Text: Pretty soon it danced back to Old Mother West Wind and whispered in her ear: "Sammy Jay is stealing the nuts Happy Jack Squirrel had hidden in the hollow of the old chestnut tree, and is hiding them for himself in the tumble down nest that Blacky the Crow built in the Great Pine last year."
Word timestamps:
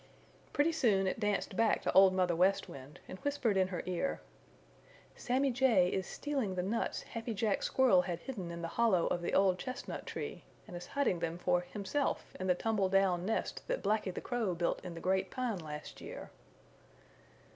Pretty 0.51 0.71
soon 0.71 1.05
it 1.05 1.19
danced 1.19 1.55
back 1.55 1.83
to 1.83 1.93
Old 1.93 2.11
Mother 2.11 2.35
West 2.35 2.67
Wind 2.67 2.99
and 3.07 3.19
whispered 3.19 3.55
in 3.55 3.67
her 3.67 3.83
ear: 3.85 4.19
"Sammy 5.15 5.51
Jay 5.51 5.89
is 5.89 6.07
stealing 6.07 6.55
the 6.55 6.63
nuts 6.63 7.03
Happy 7.03 7.35
Jack 7.35 7.61
Squirrel 7.61 8.01
had 8.01 8.17
hidden 8.21 8.49
in 8.49 8.63
the 8.63 8.67
hollow 8.79 9.05
of 9.05 9.21
the 9.21 9.35
old 9.35 9.59
chestnut 9.59 10.07
tree, 10.07 10.43
and 10.67 10.75
is 10.75 10.87
hiding 10.87 11.19
them 11.19 11.37
for 11.37 11.61
himself 11.61 12.35
in 12.39 12.47
the 12.47 12.55
tumble 12.55 12.89
down 12.89 13.27
nest 13.27 13.67
that 13.67 13.83
Blacky 13.83 14.11
the 14.11 14.21
Crow 14.21 14.55
built 14.55 14.83
in 14.83 14.95
the 14.95 14.99
Great 14.99 15.29
Pine 15.29 15.59
last 15.59 16.01
year." 16.01 16.31